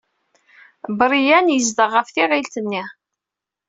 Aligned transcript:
Brian 0.97 1.47
yezdeɣ 1.53 1.89
ɣef 1.93 2.07
tiɣilt-nni. 2.09 2.83